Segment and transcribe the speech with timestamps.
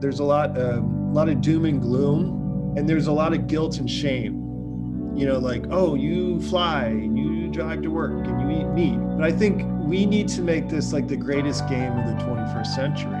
[0.00, 0.80] there's a lot, a
[1.12, 4.40] lot of doom and gloom, and there's a lot of guilt and shame.
[5.14, 8.98] You know, like, oh, you fly, you drive to work, and you eat meat.
[9.16, 12.66] But I think we need to make this like the greatest game of the 21st
[12.66, 13.20] century.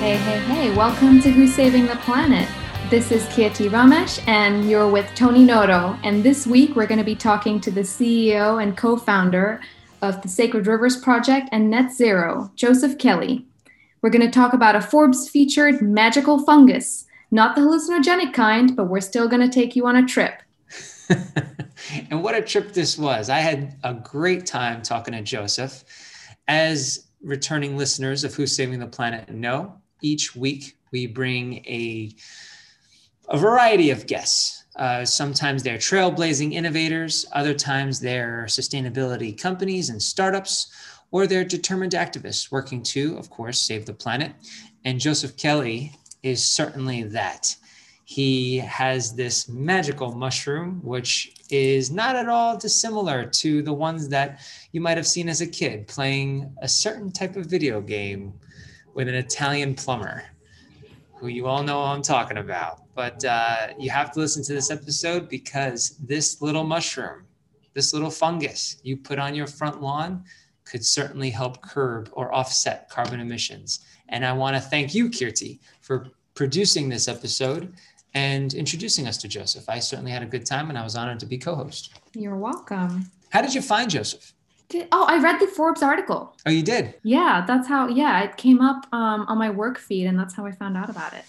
[0.00, 2.48] Hey, hey, hey, welcome to Who's Saving the Planet.
[2.90, 5.98] This is Kirti Ramesh, and you're with Tony Noto.
[6.04, 9.60] And this week, we're going to be talking to the CEO and co founder
[10.00, 13.46] of the Sacred Rivers Project and Net Zero, Joseph Kelly.
[14.00, 18.86] We're going to talk about a Forbes featured magical fungus, not the hallucinogenic kind, but
[18.86, 20.40] we're still going to take you on a trip.
[22.10, 23.28] and what a trip this was.
[23.28, 25.84] I had a great time talking to Joseph.
[26.48, 32.14] As returning listeners of Who's Saving the Planet know, each week we bring a,
[33.28, 34.64] a variety of guests.
[34.76, 40.72] Uh, sometimes they're trailblazing innovators, other times they're sustainability companies and startups,
[41.10, 44.32] or they're determined activists working to, of course, save the planet.
[44.84, 47.54] And Joseph Kelly is certainly that.
[48.04, 54.40] He has this magical mushroom, which is not at all dissimilar to the ones that
[54.72, 58.32] you might have seen as a kid playing a certain type of video game
[58.94, 60.24] with an Italian plumber
[61.18, 62.82] who you all know I'm talking about.
[62.94, 67.24] But uh, you have to listen to this episode because this little mushroom,
[67.74, 70.24] this little fungus you put on your front lawn
[70.64, 73.80] could certainly help curb or offset carbon emissions.
[74.08, 77.74] And I want to thank you, Kirti, for producing this episode
[78.14, 79.68] and introducing us to Joseph.
[79.68, 81.92] I certainly had a good time and I was honored to be co host.
[82.14, 83.10] You're welcome.
[83.30, 84.32] How did you find Joseph?
[84.68, 86.36] Did, oh, I read the Forbes article.
[86.44, 86.94] Oh, you did?
[87.02, 90.44] Yeah, that's how, yeah, it came up um, on my work feed, and that's how
[90.44, 91.24] I found out about it.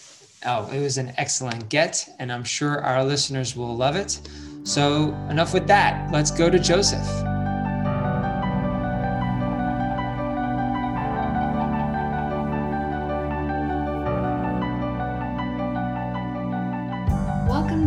[0.46, 4.20] Oh, it was an excellent get, and I'm sure our listeners will love it.
[4.64, 6.12] So, enough with that.
[6.12, 7.39] Let's go to Joseph.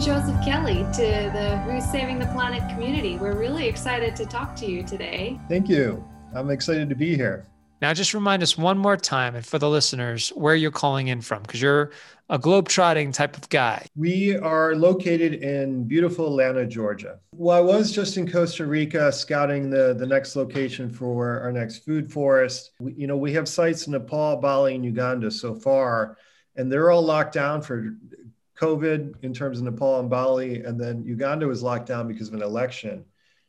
[0.05, 3.19] Joseph Kelly, to the Who's Saving the Planet community.
[3.19, 5.39] We're really excited to talk to you today.
[5.49, 6.05] Thank you.
[6.35, 7.47] I'm excited to be here.
[7.81, 11.21] Now, just remind us one more time, and for the listeners, where you're calling in
[11.21, 11.93] from, because you're
[12.29, 13.87] a globe-trotting type of guy.
[13.95, 17.21] We are located in beautiful Atlanta, Georgia.
[17.37, 21.85] Well, I was just in Costa Rica scouting the, the next location for our next
[21.85, 22.73] food forest.
[22.81, 26.19] We, you know, we have sites in Nepal, Bali, and Uganda so far,
[26.57, 27.95] and they're all locked down for
[28.59, 32.35] COVID in terms of Nepal and Bali, and then Uganda was locked down because of
[32.35, 33.05] an election.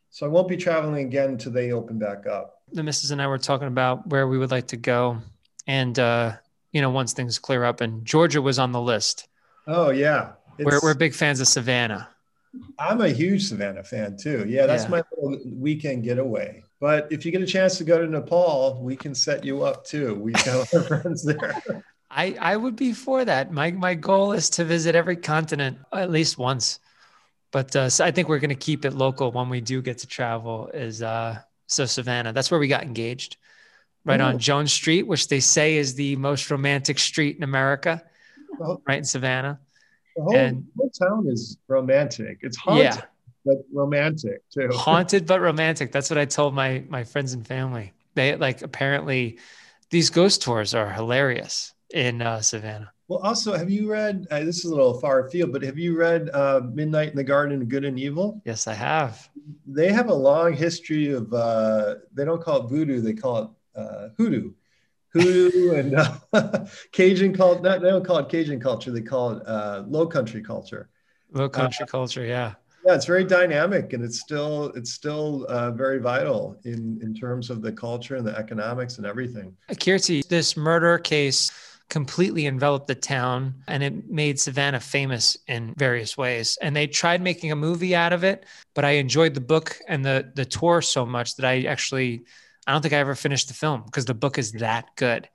[0.10, 2.62] So I won't be traveling again until they open back up.
[2.72, 5.20] The missus and I were talking about where we would like to go,
[5.68, 6.34] and uh,
[6.72, 9.28] you know, once things clear up, and Georgia was on the list.
[9.68, 12.10] Oh yeah, we're we're big fans of Savannah.
[12.78, 14.46] I'm a huge Savannah fan too.
[14.48, 14.90] Yeah, that's yeah.
[14.90, 16.64] my little weekend getaway.
[16.80, 19.86] But if you get a chance to go to Nepal, we can set you up
[19.86, 20.16] too.
[20.16, 21.84] We've got our friends there.
[22.16, 23.52] I, I would be for that.
[23.52, 26.80] My my goal is to visit every continent at least once.
[27.52, 30.00] But uh, so I think we're going to keep it local when we do get
[30.00, 30.70] to travel.
[30.74, 32.34] Is uh, so Savannah.
[32.34, 33.38] That's where we got engaged,
[34.06, 34.26] right oh.
[34.26, 38.04] on Jones Street, which they say is the most romantic street in America,
[38.58, 39.60] well, right in Savannah.
[40.16, 42.40] The whole, and, whole town is romantic.
[42.42, 43.02] It's haunted, yeah.
[43.46, 44.70] but romantic too.
[44.74, 45.92] haunted but romantic.
[45.92, 47.94] That's what I told my my friends and family.
[48.16, 49.40] They like apparently
[49.90, 52.92] these ghost tours are hilarious in uh, Savannah.
[53.08, 54.26] Well, also, have you read?
[54.32, 57.24] Uh, this is a little far afield, but have you read uh, Midnight in the
[57.24, 58.42] Garden of Good and Evil?
[58.46, 59.30] Yes, I have.
[59.68, 61.32] They have a long history of.
[61.32, 64.54] Uh, they don't call it voodoo; they call it uh, hoodoo,
[65.10, 67.62] hoodoo, and uh, Cajun culture.
[67.62, 70.90] Not they don't call it Cajun culture; they call it uh, Low Country culture.
[71.32, 72.54] Low Country culture, yeah.
[72.86, 77.62] Yeah, it's very dynamic, and it's still it's still very vital in in terms of
[77.62, 79.56] the culture and the economics and everything.
[79.70, 81.52] Kirti, this murder case
[81.94, 86.58] completely enveloped the town and it made Savannah famous in various ways.
[86.60, 90.04] And they tried making a movie out of it, but I enjoyed the book and
[90.04, 92.24] the the tour so much that I actually
[92.66, 95.30] I don't think I ever finished the film because the book is that good.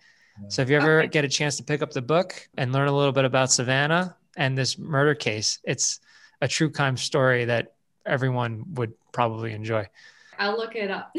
[0.49, 1.09] So if you ever okay.
[1.09, 4.17] get a chance to pick up the book and learn a little bit about Savannah
[4.37, 6.01] and this murder case, it's
[6.41, 9.87] a true crime story that everyone would probably enjoy.
[10.39, 11.13] I'll look it up.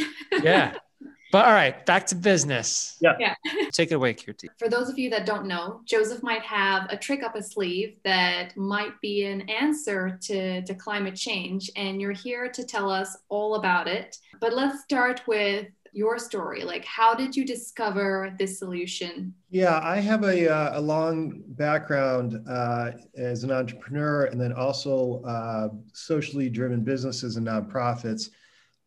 [0.44, 0.76] yeah.
[1.32, 2.98] But all right, back to business.
[3.02, 3.16] Yeah.
[3.20, 3.36] Yeah.
[3.72, 4.48] Take it away, Kirti.
[4.58, 7.98] For those of you that don't know, Joseph might have a trick up his sleeve
[8.04, 11.70] that might be an answer to, to climate change.
[11.76, 14.18] And you're here to tell us all about it.
[14.42, 16.64] But let's start with your story.
[16.64, 19.34] Like, how did you discover this solution?
[19.50, 25.22] Yeah, I have a, uh, a long background uh, as an entrepreneur and then also
[25.24, 28.30] uh, socially driven businesses and nonprofits.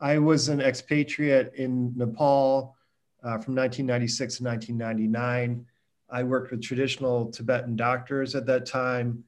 [0.02, 2.76] I was an expatriate in Nepal
[3.22, 5.64] uh, from 1996 to 1999.
[6.10, 9.22] I worked with traditional Tibetan doctors at that time.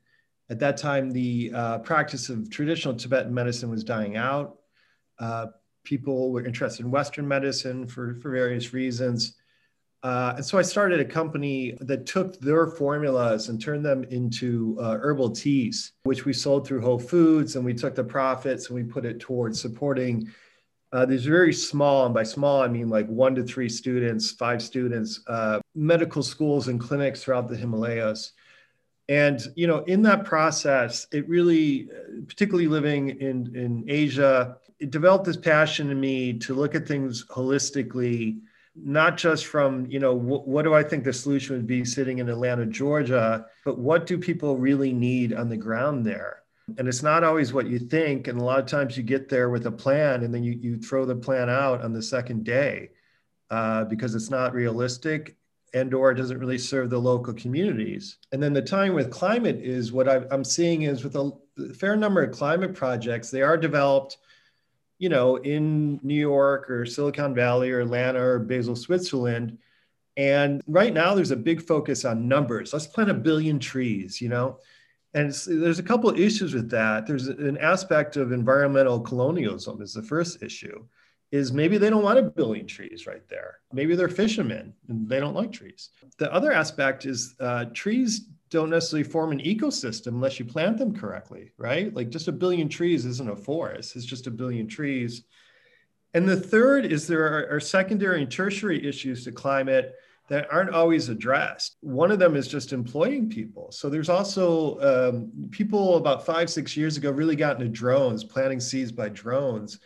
[0.51, 4.57] At that time, the uh, practice of traditional Tibetan medicine was dying out.
[5.21, 5.47] Uh,
[5.85, 9.37] people were interested in Western medicine for, for various reasons.
[10.03, 14.77] Uh, and so I started a company that took their formulas and turned them into
[14.81, 17.55] uh, herbal teas, which we sold through Whole Foods.
[17.55, 20.29] And we took the profits and we put it towards supporting
[20.95, 24.63] uh, these very small, and by small, I mean like one to three students, five
[24.63, 28.33] students, uh, medical schools and clinics throughout the Himalayas.
[29.09, 31.89] And, you know, in that process, it really,
[32.29, 37.27] particularly living in, in Asia, it developed this passion in me to look at things
[37.27, 38.39] holistically,
[38.77, 42.19] not just from, you know, wh- what do I think the solution would be sitting
[42.19, 46.44] in Atlanta, Georgia, but what do people really need on the ground there?
[46.79, 48.27] And it's not always what you think.
[48.27, 50.79] And a lot of times you get there with a plan and then you, you
[50.79, 52.91] throw the plan out on the second day
[53.51, 55.37] uh, because it's not realistic
[55.75, 58.19] and or it doesn't really serve the local communities.
[58.33, 61.33] And then the time with climate is what i am seeing is with a
[61.75, 64.17] fair number of climate projects, they are developed,
[64.99, 69.59] you know, in New York or Silicon Valley or Atlanta or Basel, Switzerland.
[70.17, 72.73] And right now there's a big focus on numbers.
[72.73, 74.59] Let's plant a billion trees, you know?
[75.15, 77.07] And there's a couple of issues with that.
[77.07, 80.85] There's an aspect of environmental colonialism is the first issue,
[81.31, 83.59] is maybe they don't want a billion trees right there.
[83.73, 85.91] Maybe they're fishermen and they don't like trees.
[86.19, 90.95] The other aspect is uh, trees don't necessarily form an ecosystem unless you plant them
[90.95, 91.95] correctly, right?
[91.95, 95.23] Like just a billion trees isn't a forest, it's just a billion trees.
[96.13, 99.95] And the third is there are, are secondary and tertiary issues to climate
[100.29, 101.77] that aren't always addressed.
[101.81, 103.71] One of them is just employing people.
[103.73, 108.61] So there's also um, people about five, six years ago really got into drones, planting
[108.61, 109.79] seeds by drones.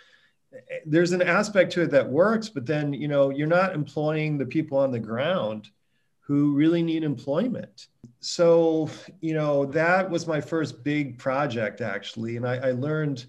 [0.87, 4.47] There's an aspect to it that works, but then you know you're not employing the
[4.47, 5.71] people on the ground
[6.21, 7.89] who really need employment.
[8.21, 8.89] So
[9.21, 13.27] you know that was my first big project actually, and I, I learned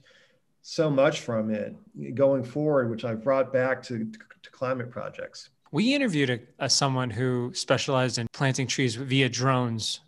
[0.62, 1.76] so much from it
[2.16, 4.10] going forward, which I've brought back to,
[4.44, 5.50] to climate projects.
[5.72, 10.00] We interviewed a, a, someone who specialized in planting trees via drones.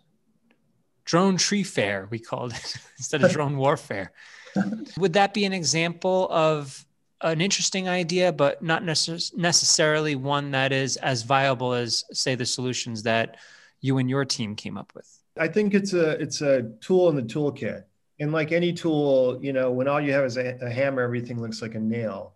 [1.04, 4.12] Drone tree fair, we called it instead of drone warfare.
[4.98, 6.84] Would that be an example of
[7.22, 12.46] an interesting idea, but not necess- necessarily one that is as viable as, say, the
[12.46, 13.36] solutions that
[13.80, 15.08] you and your team came up with?
[15.38, 17.84] I think it's a it's a tool in the toolkit,
[18.20, 21.40] and like any tool, you know, when all you have is a, a hammer, everything
[21.40, 22.34] looks like a nail.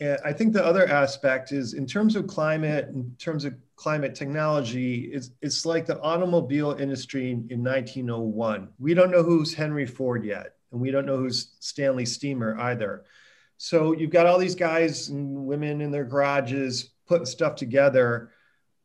[0.00, 5.10] I think the other aspect is in terms of climate, in terms of climate technology,
[5.12, 8.68] it's, it's like the automobile industry in, in 1901.
[8.78, 13.04] We don't know who's Henry Ford yet, and we don't know who's Stanley Steamer either.
[13.56, 18.30] So you've got all these guys and women in their garages putting stuff together.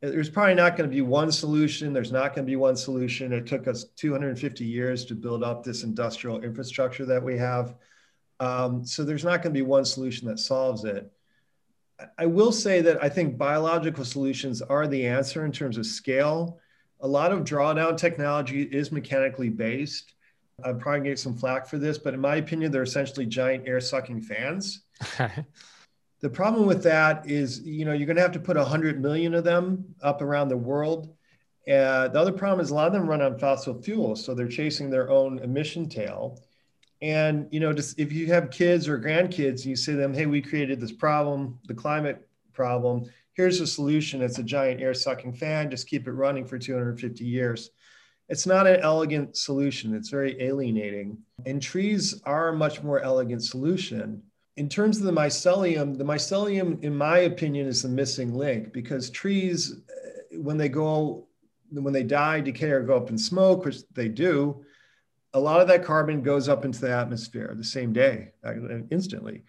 [0.01, 1.91] There's probably not going to be one solution.
[1.91, 3.33] There's not going to be one solution.
[3.33, 7.75] It took us 250 years to build up this industrial infrastructure that we have.
[8.39, 11.11] Um, so there's not going to be one solution that solves it.
[12.17, 16.59] I will say that I think biological solutions are the answer in terms of scale.
[17.01, 20.13] A lot of drawdown technology is mechanically based.
[20.63, 23.25] I'm probably going to get some flack for this, but in my opinion, they're essentially
[23.25, 24.81] giant air sucking fans.
[26.19, 29.33] the problem with that is, you know, you're going to have to put 100 million
[29.33, 31.15] of them up around the world.
[31.67, 34.47] Uh, the other problem is a lot of them run on fossil fuels, so they're
[34.47, 36.39] chasing their own emission tail.
[37.01, 40.25] And you know, just if you have kids or grandkids, you say to them, "Hey,
[40.25, 43.09] we created this problem, the climate problem.
[43.33, 44.21] Here's a solution.
[44.21, 45.71] It's a giant air sucking fan.
[45.71, 47.71] Just keep it running for 250 years."
[48.27, 49.95] It's not an elegant solution.
[49.95, 51.17] It's very alienating.
[51.47, 54.21] And trees are a much more elegant solution.
[54.55, 59.09] In terms of the mycelium, the mycelium, in my opinion, is the missing link because
[59.09, 61.27] trees, uh, when they go,
[61.71, 64.63] when they die, decay, or go up in smoke, which they do,
[65.33, 68.53] a lot of that carbon goes up into the atmosphere the same day, uh,
[68.89, 69.43] instantly.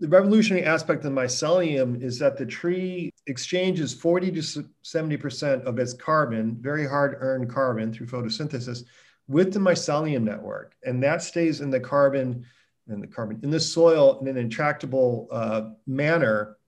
[0.00, 5.92] The revolutionary aspect of mycelium is that the tree exchanges 40 to 70% of its
[5.92, 8.84] carbon, very hard earned carbon through photosynthesis,
[9.26, 10.76] with the mycelium network.
[10.84, 12.46] And that stays in the carbon
[12.86, 16.58] and the carbon in the soil in an intractable uh, manner.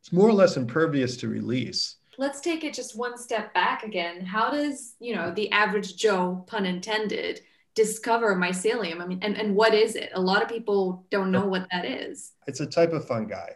[0.00, 4.24] It's more or less impervious to release let's take it just one step back again
[4.24, 7.40] how does you know the average joe pun intended
[7.74, 9.00] discover mycelium?
[9.00, 10.10] I mean, and, and what is it?
[10.14, 12.32] A lot of people don't know what that is.
[12.46, 13.50] It's a type of fungi.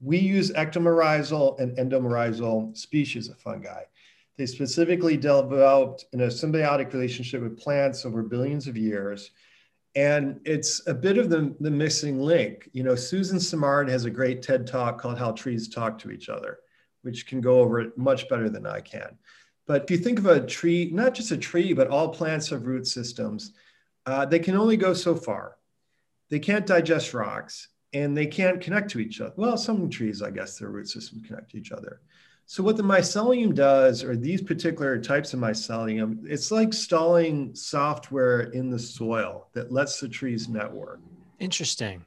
[0.00, 3.82] We use ectomycorrhizal and endomycorrhizal species of fungi.
[4.36, 9.30] They specifically developed in a symbiotic relationship with plants over billions of years.
[9.94, 12.68] And it's a bit of the, the missing link.
[12.72, 16.28] You know, Susan Simard has a great TED talk called How Trees Talk to Each
[16.28, 16.58] Other,
[17.02, 19.16] which can go over it much better than I can.
[19.66, 22.66] But if you think of a tree, not just a tree, but all plants have
[22.66, 23.52] root systems,
[24.06, 25.56] uh, they can only go so far.
[26.28, 29.32] They can't digest rocks and they can't connect to each other.
[29.36, 32.00] Well, some trees, I guess, their root systems connect to each other.
[32.46, 38.50] So what the mycelium does, or these particular types of mycelium, it's like stalling software
[38.50, 41.00] in the soil that lets the trees network.
[41.38, 42.04] Interesting.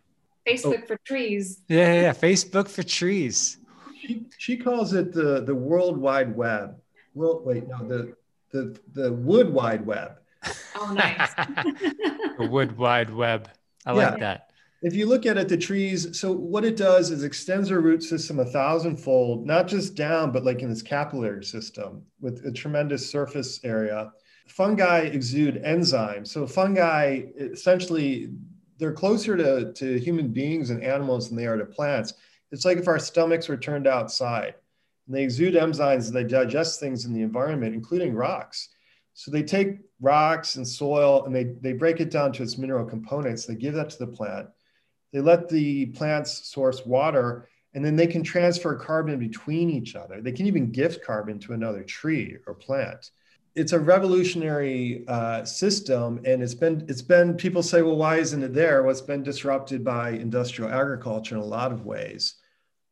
[0.48, 0.86] Facebook oh.
[0.86, 1.62] for trees.
[1.68, 3.58] Yeah, yeah, yeah, Facebook for trees.
[4.00, 6.80] She, she calls it the the World Wide Web.
[7.18, 8.16] World, wait, no, the
[8.52, 10.20] the the Wood Wide Web.
[10.76, 11.34] Oh, nice.
[12.38, 13.50] the Wood Wide Web.
[13.86, 14.10] I yeah.
[14.10, 14.48] like that
[14.82, 18.04] if you look at it, the trees, so what it does is extends their root
[18.04, 23.10] system a thousandfold, not just down, but like in this capillary system with a tremendous
[23.10, 24.12] surface area.
[24.48, 26.28] Fungi exude enzymes.
[26.28, 28.30] So fungi essentially
[28.78, 32.14] they're closer to, to human beings and animals than they are to plants.
[32.52, 34.56] It's like if our stomachs were turned outside
[35.08, 38.70] and they exude enzymes and they digest things in the environment, including rocks.
[39.14, 42.86] So they take rocks and soil and they, they break it down to its mineral
[42.86, 43.46] components.
[43.46, 44.48] They give that to the plant
[45.14, 50.22] they let the plants source water and then they can transfer carbon between each other.
[50.22, 53.12] They can even gift carbon to another tree or plant.
[53.56, 58.44] It's a revolutionary uh, system, and it's been it's been people say, well, why isn't
[58.44, 58.84] it there?
[58.84, 62.36] Well, it's been disrupted by industrial agriculture in a lot of ways.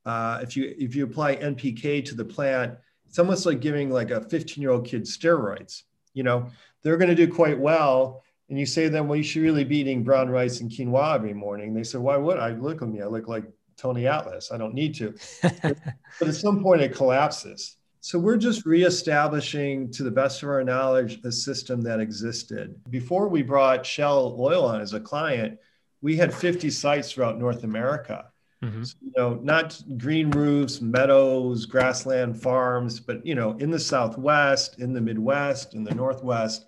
[0.05, 2.75] Uh, if you if you apply NPK to the plant,
[3.07, 5.83] it's almost like giving like a 15 year old kid steroids.
[6.13, 6.47] You know,
[6.83, 9.63] they're going to do quite well, and you say to them, well, you should really
[9.63, 11.73] be eating brown rice and quinoa every morning.
[11.73, 12.51] They say, why would I?
[12.51, 13.01] Look at me.
[13.01, 13.45] I look like
[13.77, 14.51] Tony Atlas.
[14.51, 15.15] I don't need to.
[15.41, 17.77] but at some point, it collapses.
[18.01, 22.79] So we're just reestablishing, to the best of our knowledge, a system that existed.
[22.91, 25.57] Before we brought Shell Oil on as a client,
[26.01, 28.25] we had 50 sites throughout North America.
[28.63, 28.83] Mm-hmm.
[28.83, 34.79] So, you know, not green roofs, meadows, grassland farms, but you know, in the Southwest,
[34.79, 36.65] in the Midwest, in the Northwest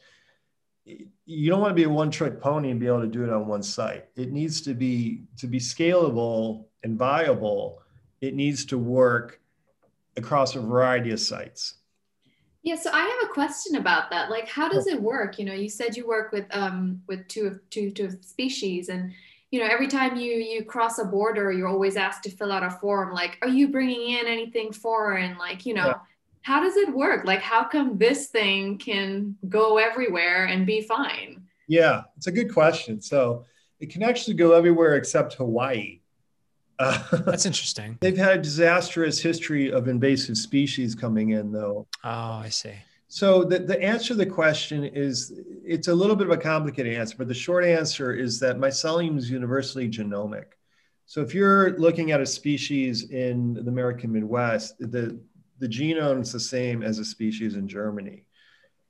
[1.25, 3.29] you don't want to be a one trick pony and be able to do it
[3.29, 4.06] on one site.
[4.15, 7.82] It needs to be to be scalable and viable.
[8.22, 9.41] It needs to work
[10.15, 11.75] across a variety of sites.
[12.63, 14.29] Yeah, so I have a question about that.
[14.29, 15.39] Like, how does it work?
[15.39, 19.12] You know, you said you work with um with two of two two species, and
[19.51, 22.63] you know, every time you you cross a border, you're always asked to fill out
[22.63, 23.13] a form.
[23.13, 25.37] Like, are you bringing in anything foreign?
[25.37, 25.87] Like, you know.
[25.87, 25.95] Yeah
[26.47, 27.25] how does it work?
[27.25, 31.43] Like, how come this thing can go everywhere and be fine?
[31.67, 33.01] Yeah, it's a good question.
[33.01, 33.43] So
[33.81, 35.99] it can actually go everywhere except Hawaii.
[36.79, 37.97] Uh, That's interesting.
[37.99, 41.85] They've had a disastrous history of invasive species coming in, though.
[42.05, 42.75] Oh, I see.
[43.17, 46.93] So the, the answer to the question is it's a little bit of a complicated
[46.93, 50.43] answer, but the short answer is that mycelium is universally genomic.
[51.07, 55.19] So if you're looking at a species in the American Midwest, the,
[55.57, 58.25] the genome is the same as a species in Germany.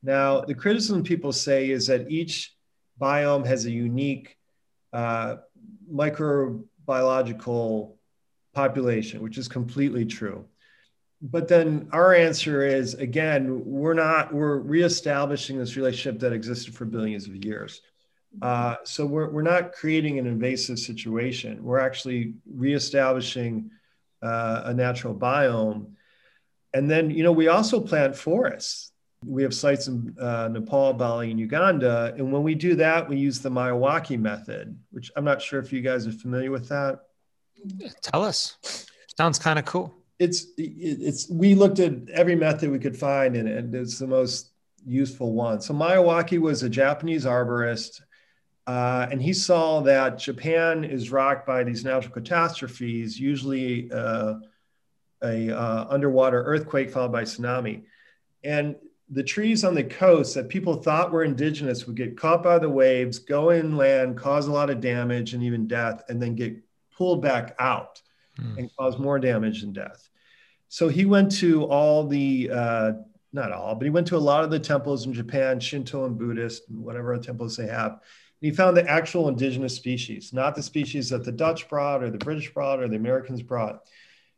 [0.03, 2.53] Now, the criticism people say is that each
[2.99, 4.35] biome has a unique
[4.91, 5.37] uh,
[5.89, 7.93] microbiological
[8.53, 10.43] population, which is completely true.
[11.21, 16.85] But then our answer is again, we're not, we're reestablishing this relationship that existed for
[16.85, 17.81] billions of years.
[18.41, 21.63] Uh, so we're, we're not creating an invasive situation.
[21.63, 23.71] We're actually reestablishing
[24.21, 25.87] uh, a natural biome
[26.73, 28.91] and then, you know, we also plant forests.
[29.25, 32.13] We have sites in uh, Nepal, Bali, and Uganda.
[32.15, 35.73] And when we do that, we use the Miyawaki method, which I'm not sure if
[35.73, 36.99] you guys are familiar with that.
[38.03, 38.85] Tell us.
[39.17, 39.91] Sounds kind of cool.
[40.19, 44.51] It's it's we looked at every method we could find, and, and it's the most
[44.85, 45.61] useful one.
[45.61, 48.01] So Miyawaki was a Japanese arborist,
[48.65, 53.91] uh, and he saw that Japan is rocked by these natural catastrophes, usually.
[53.91, 54.35] Uh,
[55.23, 57.83] a uh, underwater earthquake followed by tsunami.
[58.43, 58.75] And
[59.09, 62.69] the trees on the coast that people thought were indigenous would get caught by the
[62.69, 66.55] waves, go inland, cause a lot of damage and even death, and then get
[66.95, 68.01] pulled back out
[68.39, 68.57] mm.
[68.57, 70.09] and cause more damage than death.
[70.69, 72.91] So he went to all the, uh,
[73.33, 76.17] not all, but he went to a lot of the temples in Japan, Shinto and
[76.17, 77.91] Buddhist, whatever temples they have.
[77.91, 78.01] And
[78.41, 82.17] he found the actual indigenous species, not the species that the Dutch brought or the
[82.17, 83.81] British brought or the Americans brought.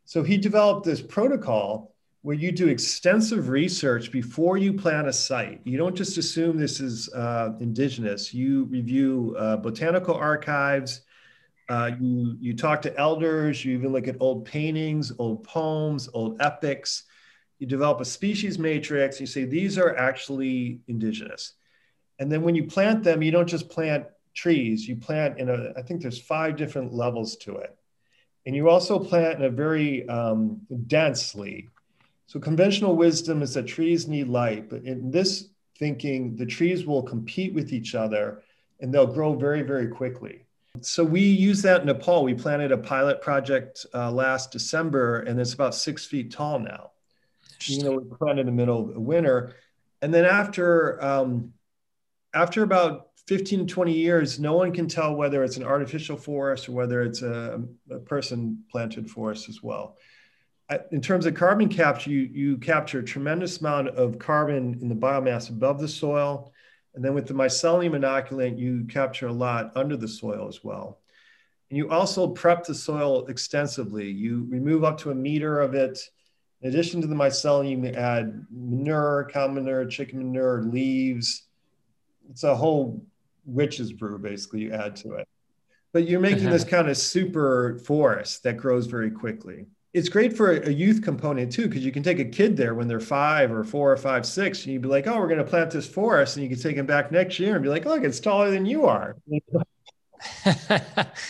[0.04, 5.60] So he developed this protocol where you do extensive research before you plan a site.
[5.64, 8.34] You don't just assume this is uh, indigenous.
[8.34, 11.02] You review uh, botanical archives,
[11.70, 13.64] Uh, you you talk to elders.
[13.64, 17.04] You even look at old paintings, old poems, old epics.
[17.60, 19.20] You develop a species matrix.
[19.20, 21.52] You say these are actually indigenous,
[22.18, 24.88] and then when you plant them, you don't just plant trees.
[24.88, 25.72] You plant in a.
[25.76, 27.76] I think there's five different levels to it,
[28.46, 31.68] and you also plant in a very um, densely.
[32.26, 37.04] So conventional wisdom is that trees need light, but in this thinking, the trees will
[37.04, 38.42] compete with each other,
[38.80, 40.46] and they'll grow very very quickly.
[40.82, 42.24] So we use that in Nepal.
[42.24, 46.92] We planted a pilot project uh, last December, and it's about six feet tall now.
[47.64, 49.54] You know, we planted in the middle of the winter,
[50.00, 51.52] and then after um,
[52.32, 56.68] after about 15 to 20 years, no one can tell whether it's an artificial forest
[56.68, 59.98] or whether it's a, a person planted forest as well.
[60.92, 64.94] In terms of carbon capture, you, you capture a tremendous amount of carbon in the
[64.94, 66.52] biomass above the soil
[67.00, 70.98] and then with the mycelium inoculant, you capture a lot under the soil as well.
[71.70, 74.10] And you also prep the soil extensively.
[74.10, 75.98] You remove up to a meter of it.
[76.60, 81.44] In addition to the mycelium, you add manure, cow manure, chicken manure, leaves.
[82.28, 83.02] It's a whole
[83.46, 85.26] witch's brew, basically, you add to it.
[85.94, 90.52] But you're making this kind of super forest that grows very quickly it's great for
[90.52, 93.64] a youth component too because you can take a kid there when they're five or
[93.64, 96.36] four or five six and you'd be like oh we're going to plant this forest
[96.36, 98.66] and you can take them back next year and be like look it's taller than
[98.66, 99.16] you are.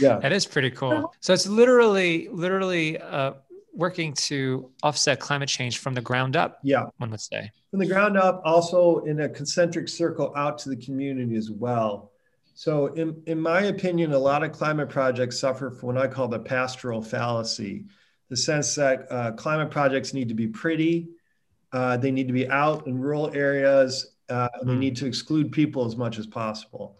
[0.00, 0.18] Yeah.
[0.18, 1.14] That is pretty cool.
[1.20, 3.34] So it's literally literally uh,
[3.72, 6.86] working to offset climate change from the ground up yeah.
[6.98, 7.52] one would say.
[7.70, 12.10] From the ground up also in a concentric circle out to the community as well.
[12.54, 16.26] So in, in my opinion a lot of climate projects suffer from what i call
[16.26, 17.84] the pastoral fallacy
[18.30, 21.10] the sense that uh, climate projects need to be pretty,
[21.72, 24.80] uh, they need to be out in rural areas, uh, and they hmm.
[24.80, 26.96] need to exclude people as much as possible.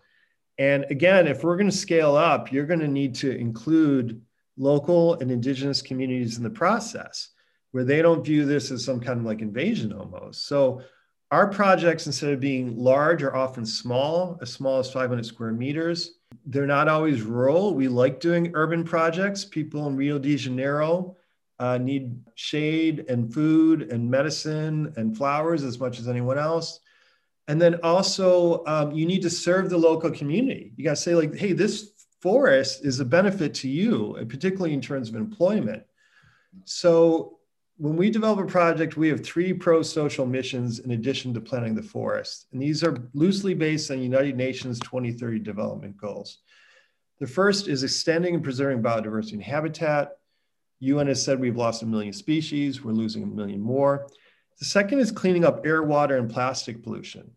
[0.59, 4.21] And again, if we're going to scale up, you're going to need to include
[4.59, 7.31] local and indigenous communities in the process
[7.71, 10.47] where they don't view this as some kind of like invasion almost.
[10.47, 10.83] So
[11.31, 16.19] our projects, instead of being large, are often small, as small as 500 square meters.
[16.45, 17.75] They're not always rural.
[17.75, 19.45] We like doing urban projects.
[19.45, 21.17] People in Rio de Janeiro
[21.61, 26.81] uh, need shade and food and medicine and flowers as much as anyone else.
[27.49, 30.73] And then also, um, you need to serve the local community.
[30.77, 31.93] You got to say, like, hey, this
[32.23, 35.83] forest is a benefit to you, particularly in terms of employment.
[36.65, 37.37] So,
[37.77, 41.75] when we develop a project, we have three pro social missions in addition to planting
[41.75, 42.47] the forest.
[42.53, 46.39] And these are loosely based on United Nations 2030 development goals.
[47.21, 50.13] The first is extending and preserving biodiversity and habitat.
[50.81, 54.07] UN has said we've lost a million species, we're losing a million more.
[54.59, 57.31] The second is cleaning up air, water, and plastic pollution.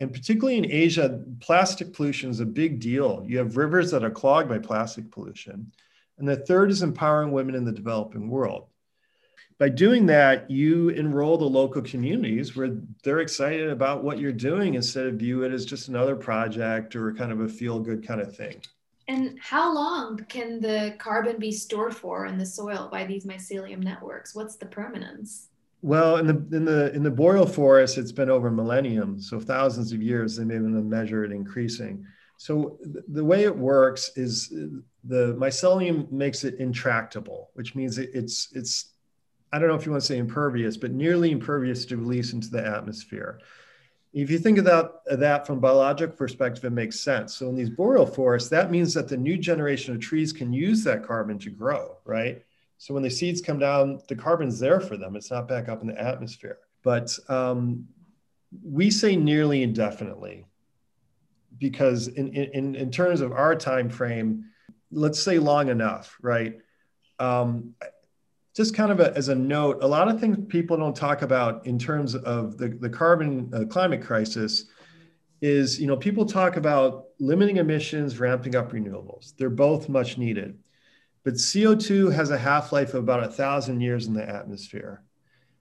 [0.00, 3.24] And particularly in Asia, plastic pollution is a big deal.
[3.26, 5.72] You have rivers that are clogged by plastic pollution.
[6.18, 8.66] And the third is empowering women in the developing world.
[9.58, 14.74] By doing that, you enroll the local communities where they're excited about what you're doing
[14.74, 18.22] instead of view it as just another project or kind of a feel good kind
[18.22, 18.62] of thing.
[19.10, 23.82] And how long can the carbon be stored for in the soil by these mycelium
[23.82, 24.36] networks?
[24.36, 25.48] What's the permanence?
[25.82, 29.90] Well, in the in the in the boreal forest, it's been over millennium, so thousands
[29.90, 30.36] of years.
[30.36, 32.06] They may even measure it increasing.
[32.36, 34.48] So th- the way it works is
[35.02, 38.92] the mycelium makes it intractable, which means it, it's it's
[39.52, 42.48] I don't know if you want to say impervious, but nearly impervious to release into
[42.48, 43.40] the atmosphere
[44.12, 47.36] if you think about that from biological perspective, it makes sense.
[47.36, 50.82] So in these boreal forests, that means that the new generation of trees can use
[50.84, 52.42] that carbon to grow, right?
[52.78, 55.14] So when the seeds come down, the carbon's there for them.
[55.14, 56.58] It's not back up in the atmosphere.
[56.82, 57.86] But um,
[58.64, 60.46] we say nearly indefinitely
[61.58, 64.46] because in, in, in terms of our time frame,
[64.90, 66.58] let's say long enough, right?
[67.18, 67.74] Um,
[68.60, 71.64] just kind of a, as a note, a lot of things people don't talk about
[71.64, 74.66] in terms of the, the carbon uh, climate crisis
[75.40, 79.34] is, you know, people talk about limiting emissions, ramping up renewables.
[79.38, 80.58] They're both much needed.
[81.24, 85.04] But CO2 has a half life of about a thousand years in the atmosphere.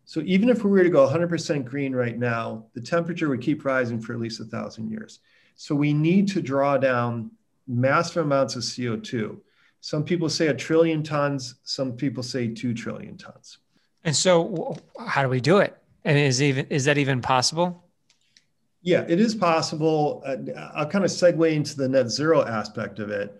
[0.04, 3.64] So even if we were to go 100% green right now, the temperature would keep
[3.64, 5.20] rising for at least a thousand years.
[5.56, 7.32] So we need to draw down
[7.66, 9.40] massive amounts of CO2.
[9.82, 13.60] Some people say a trillion tons, some people say 2 trillion tons.
[14.04, 15.78] And so how do we do it?
[16.06, 17.84] And is even is that even possible?
[18.82, 20.24] Yeah, it is possible.
[20.26, 20.38] Uh,
[20.74, 23.39] I'll kind of segue into the net zero aspect of it.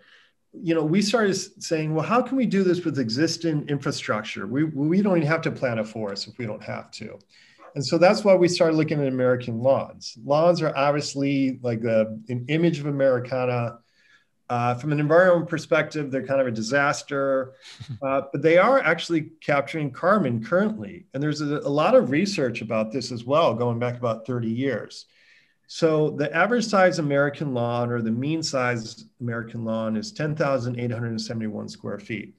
[0.52, 4.46] You know, we started saying, well, how can we do this with existing infrastructure?
[4.46, 7.18] We, we don't even have to plant a forest if we don't have to.
[7.74, 10.18] And so that's why we started looking at American lawns.
[10.24, 13.78] Lawns are obviously like a, an image of Americana
[14.50, 17.52] Uh, from an environmental perspective, they're kind of a disaster,
[18.02, 21.06] uh, but they are actually capturing carbon currently.
[21.14, 24.48] And there's a, a, lot of research about this as well, going back about 30
[24.48, 25.06] years.
[25.68, 32.00] So the average size American lawn or the mean size American lawn is 10,871 square
[32.00, 32.34] feet.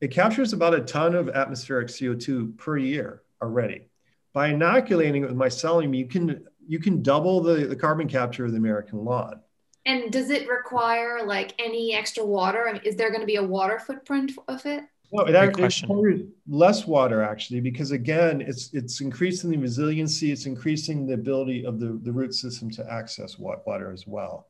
[0.00, 3.90] It captures about a ton of atmospheric CO2 per year already.
[4.32, 8.52] By inoculating it with mycelium, you can you can double the, the carbon capture of
[8.52, 9.40] the American lawn.
[9.86, 12.68] And does it require like any extra water?
[12.68, 14.84] I mean, is there going to be a water footprint of it?
[15.12, 21.06] No, it actually less water actually, because again, it's it's increasing the resiliency, it's increasing
[21.06, 24.46] the ability of the, the root system to access water as well.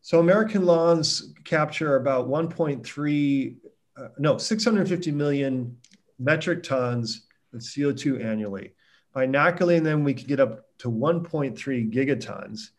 [0.00, 3.56] So American lawns capture about 1.3,
[3.96, 5.76] uh, no, 650 million
[6.18, 8.74] metric tons of CO2 annually.
[9.12, 11.56] By inoculating them, we could get up to 1.3
[11.92, 12.70] gigatons,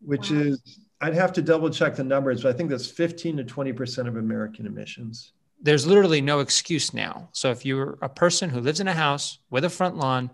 [0.00, 0.38] which wow.
[0.38, 4.08] is I'd have to double check the numbers, but I think that's 15 to 20%
[4.08, 5.32] of American emissions.
[5.60, 7.28] There's literally no excuse now.
[7.32, 10.30] So if you're a person who lives in a house with a front lawn,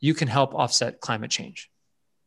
[0.00, 1.70] you can help offset climate change.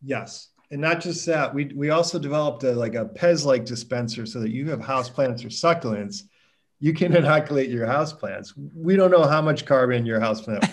[0.04, 0.50] Yes.
[0.72, 4.40] And not just that, we, we also developed a, like a Pez like dispenser so
[4.40, 6.24] that you have house plants or succulents,
[6.80, 8.54] you can inoculate your house plants.
[8.76, 10.66] We don't know how much carbon your house plant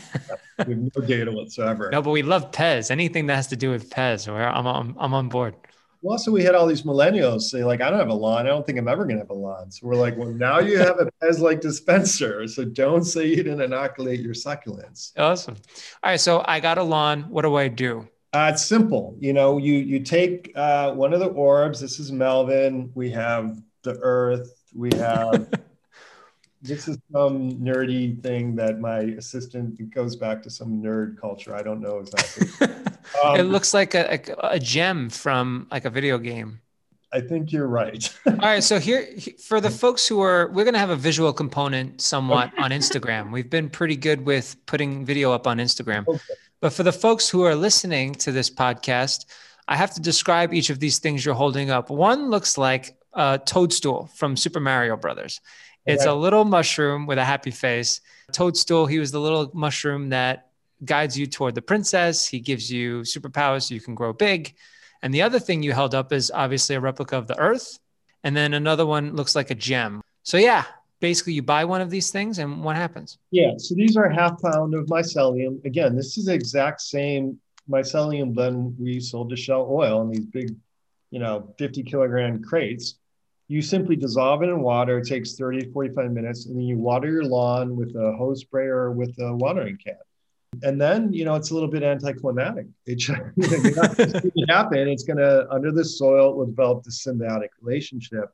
[0.67, 1.91] we have no data whatsoever.
[1.91, 2.91] No, but we love Pez.
[2.91, 5.55] Anything that has to do with Pez, I'm, I'm, I'm on board.
[6.03, 8.45] Well, also we had all these millennials say like, I don't have a lawn.
[8.47, 9.71] I don't think I'm ever going to have a lawn.
[9.71, 12.49] So we're like, well, now you have a Pez like dispenser.
[12.49, 15.13] So don't say you didn't inoculate your succulents.
[15.17, 15.55] Awesome.
[16.03, 16.21] All right.
[16.21, 17.23] So I got a lawn.
[17.31, 18.09] What do I do?
[18.33, 19.17] Uh, it's simple.
[19.21, 21.79] You know, you you take uh, one of the orbs.
[21.81, 22.91] This is Melvin.
[22.95, 24.55] We have the Earth.
[24.75, 25.51] We have
[26.63, 31.55] this is some nerdy thing that my assistant goes back to some nerd culture.
[31.55, 32.49] I don't know exactly.
[33.25, 36.61] Um, it looks like a, a, a, gem from like a video game.
[37.13, 38.13] I think you're right.
[38.27, 38.63] All right.
[38.63, 39.07] So here,
[39.47, 43.31] for the folks who are, we're going to have a visual component somewhat on Instagram.
[43.31, 46.09] We've been pretty good with putting video up on Instagram.
[46.09, 46.19] Okay.
[46.61, 49.27] But for the folks who are listening to this podcast,
[49.69, 51.91] I have to describe each of these things you're holding up.
[51.91, 55.41] One looks like a toadstool from Super Mario Brothers.
[55.85, 58.01] It's a little mushroom with a happy face.
[58.33, 60.52] Toadstool, he was the little mushroom that
[60.85, 62.27] guides you toward the princess.
[62.27, 64.55] He gives you superpowers so you can grow big.
[65.03, 67.79] And the other thing you held up is obviously a replica of the earth.
[68.25, 70.01] And then another one looks like a gem.
[70.23, 70.65] So, yeah,
[71.01, 73.19] basically you buy one of these things and what happens?
[73.31, 75.65] Yeah, so these are half pound of mycelium.
[75.65, 80.27] Again, this is the exact same mycelium blend we sold to Shell Oil in these
[80.27, 80.55] big,
[81.11, 82.97] you know, 50 kilogram crates
[83.53, 84.97] you simply dissolve it in water.
[84.99, 88.41] It takes 30 to 45 minutes, and then you water your lawn with a hose
[88.41, 89.97] sprayer or with a watering can.
[90.63, 92.67] And then, you know, it's a little bit anticlimactic.
[92.87, 93.17] It should
[94.49, 94.89] happen.
[94.89, 98.31] It's going to, under the soil, it will develop this symbiotic relationship.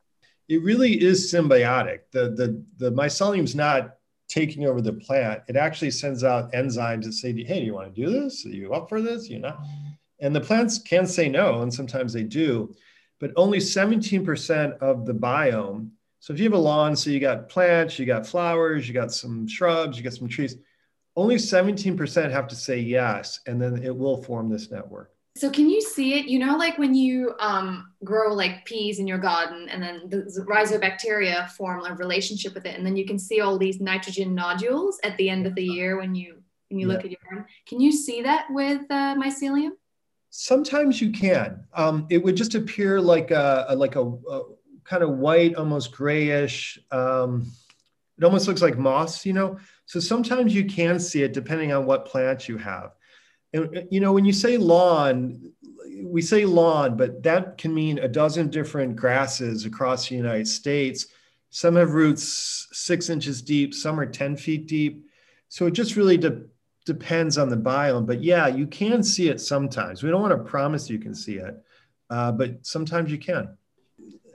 [0.49, 2.01] It really is symbiotic.
[2.13, 3.95] The, the, the mycelium's not
[4.29, 5.43] taking over the plant.
[5.49, 8.45] It actually sends out enzymes that say, hey, do you want to do this?
[8.45, 9.29] Are you up for this?
[9.29, 9.57] You know?
[10.21, 12.75] And the plants can say no, and sometimes they do
[13.21, 15.91] but only 17% of the biome.
[16.21, 19.13] So if you have a lawn, so you got plants, you got flowers, you got
[19.13, 20.57] some shrubs, you got some trees,
[21.19, 25.11] only 17% have to say yes, and then it will form this network.
[25.37, 26.27] So can you see it?
[26.27, 30.45] You know, like when you um, grow like peas in your garden, and then the
[30.49, 35.01] rhizobacteria form a relationship with it, and then you can see all these nitrogen nodules
[35.03, 36.95] at the end of the year when you when you yeah.
[36.95, 37.45] look at your garden.
[37.67, 39.71] Can you see that with uh, mycelium?
[40.31, 41.65] Sometimes you can.
[41.75, 44.43] Um, it would just appear like a, a like a, a,
[44.85, 46.79] kind of white, almost grayish.
[46.93, 47.51] Um,
[48.19, 49.59] it almost looks like moss, you know.
[49.89, 52.93] So sometimes you can see it depending on what plants you have.
[53.55, 55.51] And you know, when you say lawn,
[56.03, 61.07] we say lawn, but that can mean a dozen different grasses across the United States.
[61.49, 65.07] Some have roots six inches deep, some are 10 feet deep.
[65.49, 66.43] So it just really de-
[66.85, 70.03] depends on the biome, but yeah, you can see it sometimes.
[70.03, 71.57] We don't want to promise you can see it,
[72.11, 73.57] uh, but sometimes you can.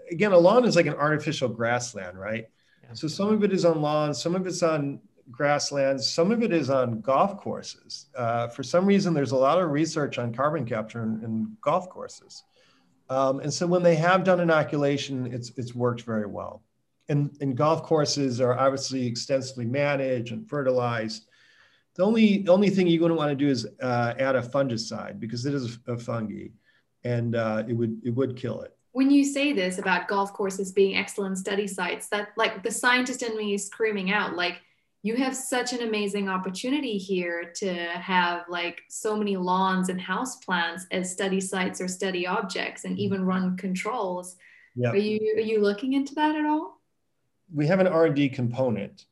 [0.10, 2.48] Again, a lawn is like an artificial grassland, right?
[2.82, 2.94] Yeah.
[2.94, 5.00] So some of it is on lawns, some of it's on
[5.32, 8.08] grasslands, some of it is on golf courses.
[8.16, 11.90] Uh, for some reason, there's a lot of research on carbon capture in, in golf
[11.90, 12.44] courses.
[13.10, 16.64] Um, and so when they have done inoculation, it's, it's worked very well.
[17.10, 21.28] And, and golf courses are obviously extensively managed and fertilized.
[21.96, 25.46] The only only thing you wouldn't want to do is uh, add a fungicide because
[25.46, 26.48] it is a fungi,
[27.04, 28.76] and uh, it would it would kill it.
[28.94, 33.22] When you say this about golf courses being excellent study sites, that like the scientist
[33.22, 34.62] in me is screaming out like
[35.04, 40.38] you have such an amazing opportunity here to have like so many lawns and house
[40.38, 44.38] plants as study sites or study objects and even run controls
[44.76, 44.90] Yeah.
[44.90, 46.82] Are you are you looking into that at all?
[47.54, 49.06] We have an R&D component,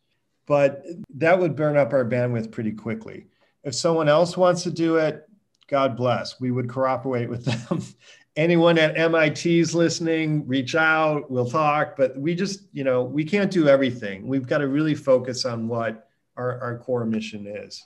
[0.47, 0.83] but
[1.15, 3.27] that would burn up our bandwidth pretty quickly.
[3.63, 5.27] If someone else wants to do it,
[5.67, 6.39] God bless.
[6.39, 7.83] We would cooperate with them.
[8.37, 11.97] Anyone at MIT is listening, reach out, we'll talk.
[11.97, 14.25] But we just, you know, we can't do everything.
[14.27, 17.85] We've got to really focus on what our, our core mission is.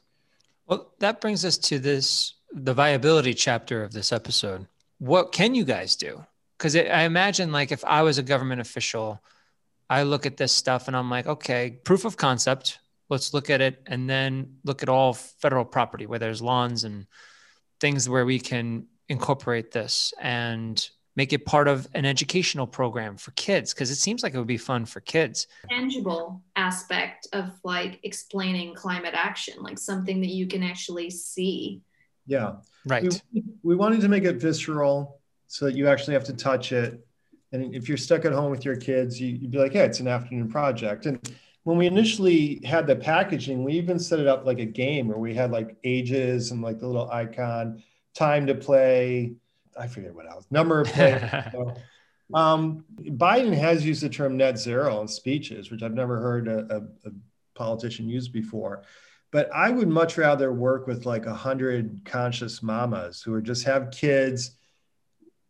[0.68, 4.68] Well, that brings us to this the viability chapter of this episode.
[5.00, 6.24] What can you guys do?
[6.58, 9.22] Because I imagine, like, if I was a government official,
[9.90, 12.80] I look at this stuff and I'm like, okay, proof of concept.
[13.10, 17.08] Let's look at it and then look at all federal property where there's lawns and
[17.80, 23.32] things where we can incorporate this and make it part of an educational program for
[23.32, 25.48] kids because it seems like it would be fun for kids.
[25.70, 31.82] Tangible aspect of like explaining climate action like something that you can actually see.
[32.28, 32.56] Yeah.
[32.86, 33.22] Right.
[33.32, 37.06] We, we wanted to make it visceral so that you actually have to touch it.
[37.54, 40.02] And if you're stuck at home with your kids you, would be like yeah it's
[40.02, 41.06] an afternoon project.
[41.06, 45.08] And when we initially had the packaging we even set it up like a game
[45.08, 47.82] where we had like ages and like the little icon
[48.16, 49.36] time to play
[49.78, 51.30] I forget what else, number of players.
[52.34, 56.60] um, Biden has used the term net zero in speeches, which I've never heard a,
[56.76, 57.12] a, a
[57.56, 58.84] politician use before.
[59.32, 63.66] But I would much rather work with like a hundred conscious mamas who are just
[63.66, 64.52] have kids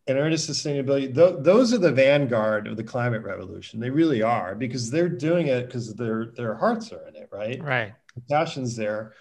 [0.08, 1.14] and are into sustainability.
[1.14, 3.78] Th- those are the vanguard of the climate revolution.
[3.78, 7.62] They really are because they're doing it because their their hearts are in it, right?
[7.62, 7.92] Right.
[8.14, 9.12] The passion's there.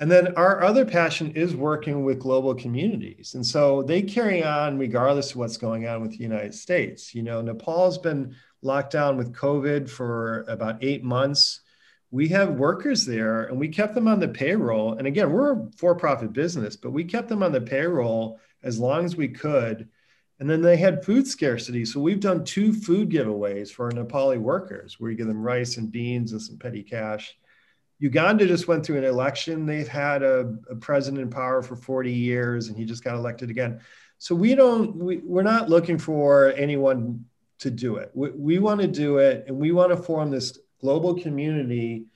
[0.00, 3.34] And then our other passion is working with global communities.
[3.34, 7.14] And so they carry on regardless of what's going on with the United States.
[7.14, 11.60] You know, Nepal's been locked down with COVID for about eight months.
[12.12, 14.94] We have workers there and we kept them on the payroll.
[14.94, 18.78] And again, we're a for profit business, but we kept them on the payroll as
[18.78, 19.88] long as we could.
[20.38, 21.84] And then they had food scarcity.
[21.84, 25.76] So we've done two food giveaways for our Nepali workers where you give them rice
[25.76, 27.36] and beans and some petty cash
[27.98, 29.66] Uganda just went through an election.
[29.66, 33.50] They've had a, a, president in power for 40 years and he just got elected
[33.50, 33.80] again.
[34.18, 37.24] So we don't, we, we're not looking for anyone
[37.60, 38.10] to do it.
[38.14, 42.06] We, we want to do it and we want to form this global community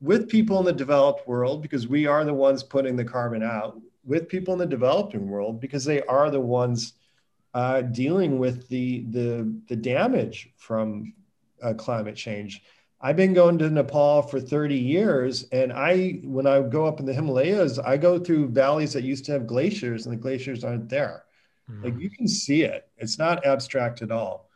[0.00, 3.78] with people in the developed world because we are the ones putting the carbon out,
[4.04, 6.94] with people in the developing world because they are the ones
[7.52, 11.12] uh, dealing with the, the, the damage from
[11.62, 12.62] uh, climate change
[13.00, 15.44] I've been going to Nepal for 30 years.
[15.52, 19.24] And I, when I go up in the Himalayas, I go through valleys that used
[19.26, 21.24] to have glaciers and the glaciers aren't there.
[21.70, 21.84] Mm-hmm.
[21.84, 24.48] Like you can see it, it's not abstract at all.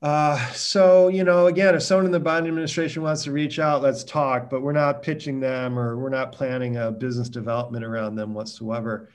[0.00, 3.82] Uh, so, you know, again, if someone in the Biden administration wants to reach out,
[3.82, 8.14] let's talk, but we're not pitching them or we're not planning a business development around
[8.14, 9.08] them whatsoever.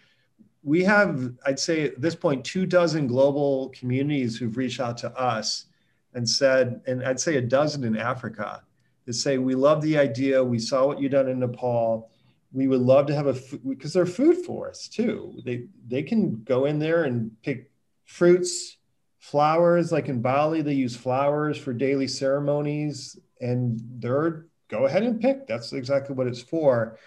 [0.62, 5.12] We have, I'd say at this point, two dozen global communities who've reached out to
[5.18, 5.66] us
[6.14, 8.64] and said, and I'd say a dozen in Africa,
[9.06, 10.44] that say, we love the idea.
[10.44, 12.10] We saw what you done in Nepal.
[12.52, 13.36] We would love to have a,
[13.68, 15.40] because they're food forests too.
[15.44, 17.72] They, they can go in there and pick
[18.06, 18.78] fruits,
[19.20, 25.20] flowers, like in Bali, they use flowers for daily ceremonies and they're, go ahead and
[25.20, 25.48] pick.
[25.48, 26.98] That's exactly what it's for.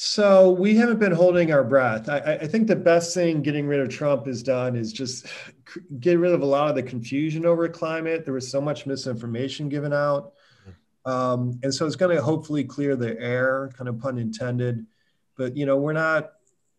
[0.00, 2.08] So we haven't been holding our breath.
[2.08, 5.26] I, I, think the best thing getting rid of Trump is done is just
[5.98, 8.24] get rid of a lot of the confusion over climate.
[8.24, 10.34] There was so much misinformation given out.
[11.04, 14.86] Um, and so it's going to hopefully clear the air, kind of pun intended.
[15.36, 16.30] But, you know, we're not,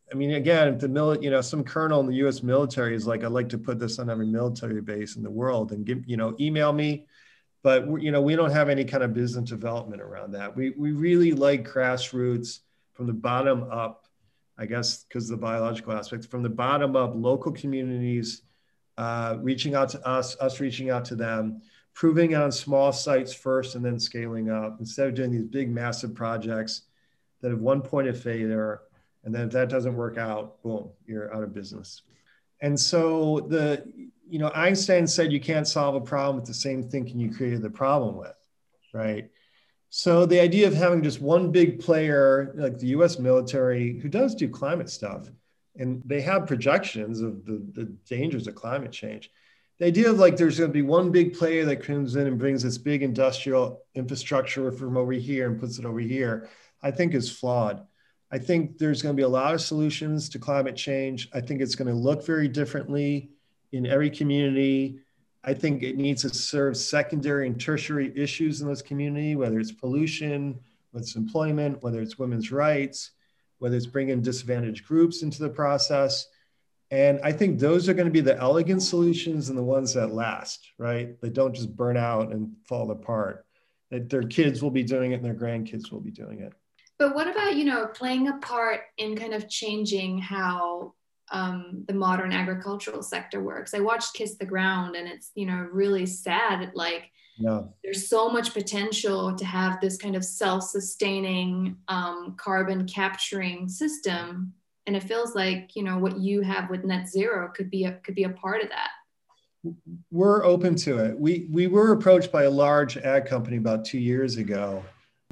[0.10, 3.06] I mean, again, if the military, you know, some colonel in the US military is
[3.06, 6.08] like, I'd like to put this on every military base in the world and give,
[6.08, 7.06] you know, email me.
[7.64, 10.56] But, you know, we don't have any kind of business development around that.
[10.56, 12.60] We, we really like grassroots
[13.00, 14.08] from the bottom up,
[14.58, 18.42] I guess, because the biological aspects, from the bottom up, local communities
[18.98, 21.62] uh, reaching out to us, us reaching out to them,
[21.94, 26.14] proving on small sites first and then scaling up instead of doing these big, massive
[26.14, 26.82] projects
[27.40, 28.82] that have one point of failure.
[29.24, 32.02] And then if that doesn't work out, boom, you're out of business.
[32.60, 33.82] And so the,
[34.30, 37.62] you know, Einstein said you can't solve a problem with the same thinking you created
[37.62, 38.36] the problem with,
[38.94, 39.30] right?
[39.90, 44.36] So the idea of having just one big player like the US military who does
[44.36, 45.30] do climate stuff
[45.76, 49.32] and they have projections of the, the dangers of climate change.
[49.80, 52.38] The idea of like there's going to be one big player that comes in and
[52.38, 56.50] brings this big industrial infrastructure from over here and puts it over here,
[56.84, 57.86] I think is flawed.
[58.30, 61.30] I think there's going to be a lot of solutions to climate change.
[61.34, 63.32] I think it's going to look very differently
[63.72, 65.00] in every community.
[65.44, 69.72] I think it needs to serve secondary and tertiary issues in this community, whether it's
[69.72, 70.60] pollution,
[70.92, 73.12] whether it's employment, whether it's women's rights,
[73.60, 76.28] whether it's bringing disadvantaged groups into the process.
[76.92, 80.12] And I think those are going to be the elegant solutions and the ones that
[80.12, 81.20] last, right?
[81.22, 83.46] They don't just burn out and fall apart.
[83.92, 86.54] That their kids will be doing it and their grandkids will be doing it.
[86.98, 90.94] But what about, you know, playing a part in kind of changing how
[91.32, 93.74] um, the modern agricultural sector works?
[93.74, 96.72] I watched Kiss the Ground and it's, you know, really sad.
[96.74, 97.62] Like, yeah.
[97.84, 104.54] there's so much potential to have this kind of self-sustaining um, carbon capturing system
[104.90, 107.92] and it feels like you know what you have with net zero could be a
[108.04, 108.90] could be a part of that
[110.10, 114.00] we're open to it we we were approached by a large ag company about two
[114.00, 114.84] years ago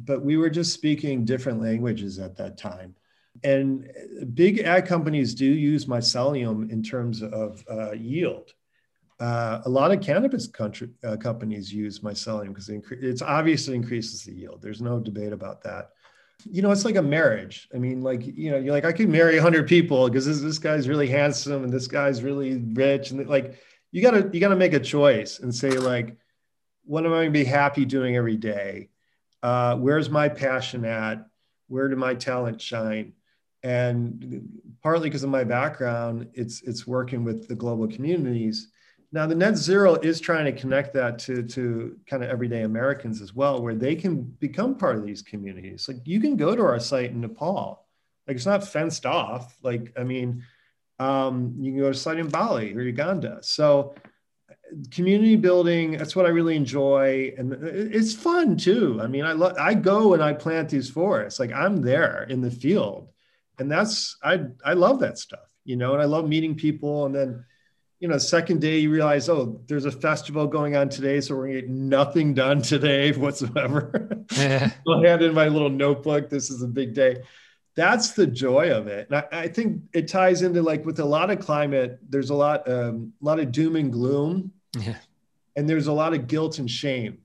[0.03, 2.93] but we were just speaking different languages at that time
[3.43, 3.89] and
[4.33, 8.53] big ag companies do use mycelium in terms of uh, yield
[9.19, 14.23] uh, a lot of cannabis country, uh, companies use mycelium because it, it obviously increases
[14.23, 15.89] the yield there's no debate about that
[16.45, 17.67] you know, it's like a marriage.
[17.73, 20.59] I mean, like, you know, you're like, I could marry 100 people because this, this
[20.59, 23.11] guy's really handsome and this guy's really rich.
[23.11, 23.59] And like,
[23.91, 26.15] you got to, you got to make a choice and say, like,
[26.85, 28.89] what am I to be happy doing every day?
[29.41, 31.25] Uh, where's my passion at?
[31.67, 33.13] Where do my talent shine?
[33.67, 34.47] And
[34.81, 38.69] partly because of my background, it's, it's working with the global communities
[39.11, 43.21] now, the net zero is trying to connect that to, to kind of everyday Americans
[43.21, 45.87] as well, where they can become part of these communities.
[45.87, 47.85] Like you can go to our site in Nepal,
[48.27, 49.57] like it's not fenced off.
[49.63, 50.43] Like, I mean,
[50.99, 53.39] um, you can go to site in Bali or Uganda.
[53.41, 53.95] So,
[54.91, 57.33] community building, that's what I really enjoy.
[57.37, 58.99] And it's fun too.
[59.01, 62.41] I mean, I love, I go and I plant these forests, like I'm there in
[62.41, 63.07] the field.
[63.59, 67.15] And that's, I, I love that stuff, you know, and I love meeting people and
[67.15, 67.45] then,
[67.99, 71.47] you know, second day you realize, oh, there's a festival going on today, so we're
[71.47, 74.23] gonna get nothing done today whatsoever.
[74.35, 74.71] Yeah.
[74.87, 76.29] I'll hand in my little notebook.
[76.29, 77.23] This is a big day.
[77.75, 79.07] That's the joy of it.
[79.09, 82.35] And I, I think it ties into like with a lot of climate, there's a
[82.35, 84.51] lot, um, a lot of doom and gloom.
[84.77, 84.97] Yeah.
[85.55, 87.19] And there's a lot of guilt and shame.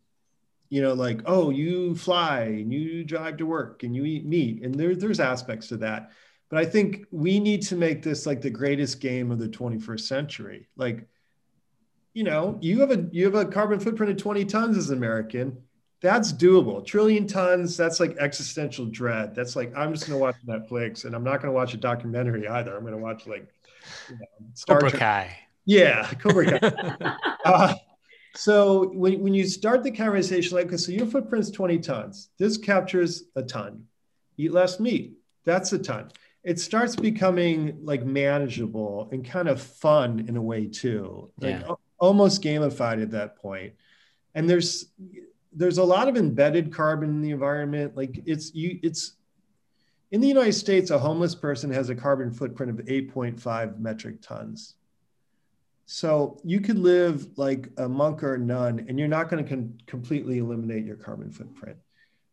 [0.72, 4.62] You know, like, oh, you fly and you drive to work and you eat meat.
[4.62, 6.12] And there, there's aspects to that
[6.52, 10.00] but I think we need to make this like the greatest game of the 21st
[10.00, 10.68] century.
[10.76, 11.08] Like,
[12.12, 14.98] you know, you have a you have a carbon footprint of 20 tons as an
[14.98, 15.56] American.
[16.02, 16.82] That's doable.
[16.82, 19.34] A trillion tons, that's like existential dread.
[19.34, 22.76] That's like I'm just gonna watch Netflix and I'm not gonna watch a documentary either.
[22.76, 23.48] I'm gonna watch like
[24.10, 25.00] you know, Star Cobra Trek.
[25.00, 25.38] Kai.
[25.64, 27.16] Yeah, Cobra Kai.
[27.46, 27.74] uh,
[28.34, 32.30] so when, when you start the conversation like, okay, so your footprint's 20 tons.
[32.38, 33.84] This captures a ton.
[34.38, 35.14] Eat less meat.
[35.44, 36.10] That's a ton
[36.44, 41.74] it starts becoming like manageable and kind of fun in a way too like yeah.
[41.98, 43.42] almost gamified at that point.
[43.42, 43.74] point
[44.34, 44.86] and there's
[45.52, 49.12] there's a lot of embedded carbon in the environment like it's you it's
[50.10, 54.74] in the united states a homeless person has a carbon footprint of 8.5 metric tons
[55.86, 59.48] so you could live like a monk or a nun and you're not going to
[59.48, 61.76] con- completely eliminate your carbon footprint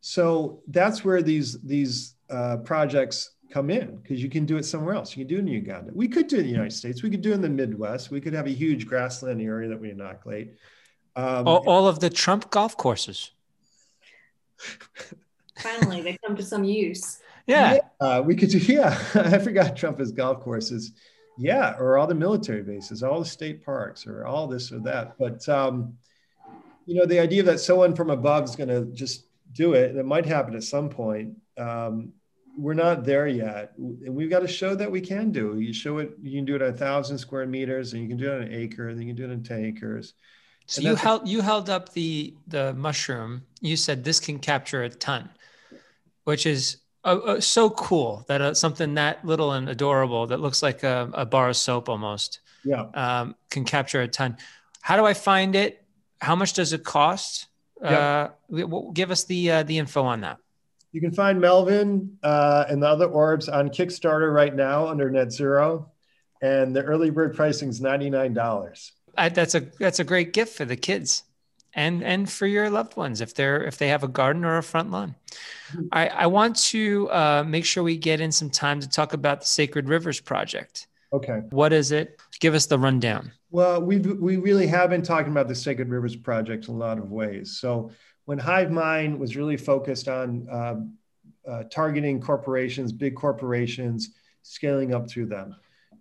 [0.02, 4.96] so that's where these these uh, projects come in because you can do it somewhere
[4.96, 5.16] else.
[5.16, 5.92] You can do it in Uganda.
[5.94, 7.04] We could do it in the United States.
[7.04, 8.12] We could do it in the Midwest.
[8.12, 10.54] We could have a huge grassland area that we inoculate.
[11.16, 13.32] Um, all, all, of the Trump golf courses.
[15.60, 17.20] Finally, they come to some use.
[17.48, 17.74] Yeah.
[17.74, 18.98] yeah uh, we could do, yeah.
[19.16, 20.92] I forgot Trump has golf courses.
[21.40, 21.76] Yeah.
[21.80, 25.18] Or all the military bases, all the state parks, or all this or that.
[25.18, 25.98] But, um,
[26.86, 30.00] you know, the idea that someone from above is going to just do it, and
[30.00, 31.36] it might happen at some point.
[31.58, 32.14] Um,
[32.58, 33.74] we're not there yet.
[33.78, 35.60] And we've got to show that we can do.
[35.60, 38.18] You show it, you can do it at a thousand square meters, and you can
[38.18, 40.14] do it on an acre, and you can do it in 10 acres.
[40.66, 43.42] So you held you held up the the mushroom.
[43.60, 45.30] You said this can capture a ton,
[46.26, 50.62] which is uh, uh, so cool that uh, something that little and adorable that looks
[50.62, 52.42] like a, a bar of soap almost.
[52.64, 54.38] Yeah, um, can capture a ton.
[54.82, 55.84] How do I find it?
[56.20, 57.48] How much does it cost?
[57.82, 58.36] Yep.
[58.52, 60.38] Uh, give us the uh, the info on that.
[60.92, 65.32] You can find Melvin uh, and the other orbs on Kickstarter right now under Net
[65.32, 65.92] Zero,
[66.42, 68.92] and the early bird pricing is ninety nine dollars.
[69.16, 71.24] That's a that's a great gift for the kids,
[71.74, 74.64] and and for your loved ones if they're if they have a garden or a
[74.64, 75.16] front lawn.
[75.72, 75.88] Mm-hmm.
[75.92, 79.42] I I want to uh, make sure we get in some time to talk about
[79.42, 80.88] the Sacred Rivers project.
[81.12, 81.42] Okay.
[81.50, 82.20] What is it?
[82.40, 83.32] Give us the rundown.
[83.52, 86.98] Well, we we really have been talking about the Sacred Rivers project in a lot
[86.98, 87.58] of ways.
[87.60, 87.92] So
[88.26, 90.76] when Hive Mind was really focused on uh,
[91.50, 94.12] uh, targeting corporations, big corporations,
[94.44, 95.56] scaling up through them,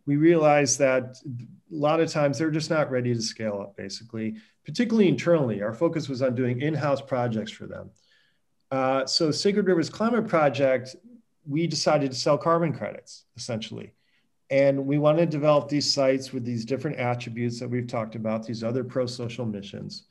[0.04, 4.36] we realized that a lot of times they're just not ready to scale up, basically,
[4.68, 5.62] particularly internally.
[5.62, 7.88] Our focus was on doing in house projects for them.
[8.70, 10.94] Uh, so, Sacred Rivers Climate Project,
[11.48, 13.94] we decided to sell carbon credits essentially.
[14.50, 18.46] And we want to develop these sites with these different attributes that we've talked about,
[18.46, 20.04] these other pro social missions.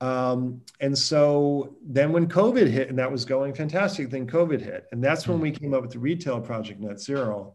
[0.00, 4.86] Um, and so then when COVID hit, and that was going fantastic, then COVID hit.
[4.90, 7.54] And that's when we came up with the retail project Net Zero.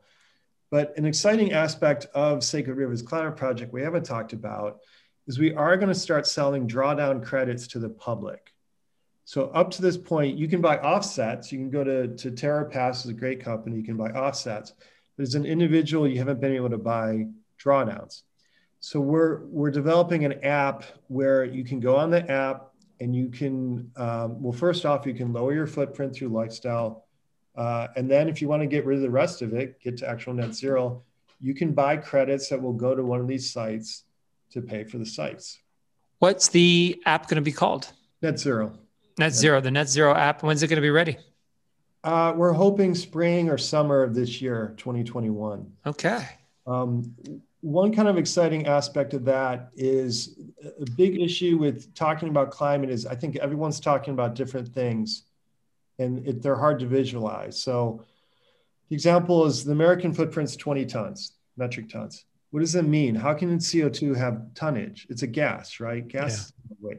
[0.70, 4.80] But an exciting aspect of Sacred Rivers Climate Project we haven't talked about
[5.28, 8.54] is we are going to start selling drawdown credits to the public.
[9.26, 11.52] So up to this point, you can buy offsets.
[11.52, 13.78] You can go to, to TerraPass, is a great company.
[13.78, 14.74] You can buy offsets.
[15.16, 17.28] But as an individual, you haven't been able to buy
[17.64, 18.24] drawdowns.
[18.80, 23.30] So we're we're developing an app where you can go on the app and you
[23.30, 27.06] can um, well first off you can lower your footprint through lifestyle,
[27.56, 29.98] uh, and then if you want to get rid of the rest of it, get
[29.98, 31.04] to actual net zero,
[31.40, 34.06] you can buy credits that will go to one of these sites
[34.52, 35.60] to pay for the sites.
[36.20, 37.92] What's the app going to be called?
[38.22, 38.74] Net zero.
[39.18, 39.62] Net zero.
[39.62, 40.44] The net zero app.
[40.44, 41.18] When's it going to be ready?
[42.04, 45.72] Uh, we're hoping spring or summer of this year, 2021.
[45.86, 46.26] Okay.
[46.66, 47.16] Um,
[47.62, 50.40] one kind of exciting aspect of that is
[50.80, 55.24] a big issue with talking about climate is I think everyone's talking about different things
[56.00, 57.62] and it, they're hard to visualize.
[57.62, 58.04] So
[58.90, 62.26] the example is the American footprint's 20 tons, metric tons.
[62.52, 63.16] What does that mean?
[63.16, 65.08] How can CO2 have tonnage?
[65.10, 66.06] It's a gas, right?
[66.06, 66.54] Gas.
[66.82, 66.96] Yeah.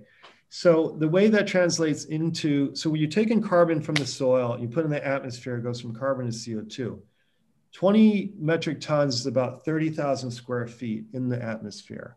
[0.49, 4.69] So the way that translates into, so when you're taking carbon from the soil, you
[4.69, 6.99] put in the atmosphere, it goes from carbon to CO2.
[7.73, 12.17] 20 metric tons is about 30,000 square feet in the atmosphere.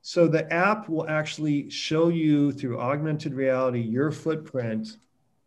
[0.00, 4.96] So the app will actually show you through augmented reality your footprint.